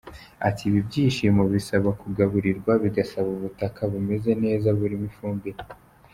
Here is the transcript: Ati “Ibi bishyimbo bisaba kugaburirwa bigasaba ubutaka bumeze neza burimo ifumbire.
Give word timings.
Ati 0.47 0.61
“Ibi 0.69 0.79
bishyimbo 0.87 1.43
bisaba 1.53 1.89
kugaburirwa 2.01 2.71
bigasaba 2.83 3.27
ubutaka 3.37 3.81
bumeze 3.91 4.31
neza 4.43 4.67
burimo 4.79 5.05
ifumbire. 5.11 5.59